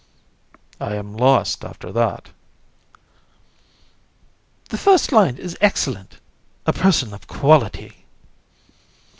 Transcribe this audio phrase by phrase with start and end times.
[0.01, 0.59] VISC.
[0.81, 2.23] I am lost after that.
[2.29, 2.33] COUN.
[4.69, 6.17] The first line is excellent:
[6.65, 8.03] "A person of quality."